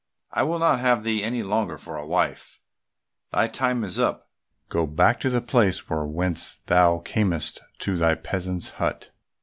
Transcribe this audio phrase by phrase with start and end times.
[0.31, 2.59] I will not have thee any longer for a wife;
[3.31, 4.25] thy time is up,
[4.67, 9.11] go back to the place from whence thou camest to thy peasant's hut."